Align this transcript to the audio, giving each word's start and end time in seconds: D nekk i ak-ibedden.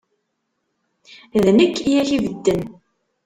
D 1.43 1.45
nekk 1.57 1.77
i 1.91 1.93
ak-ibedden. 2.01 2.61